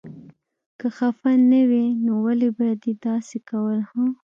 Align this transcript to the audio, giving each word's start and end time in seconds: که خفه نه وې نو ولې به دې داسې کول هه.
که 0.79 0.87
خفه 0.97 1.31
نه 1.49 1.61
وې 1.69 1.85
نو 2.03 2.13
ولې 2.25 2.49
به 2.57 2.67
دې 2.81 2.93
داسې 3.05 3.37
کول 3.49 3.79
هه. 3.89 4.03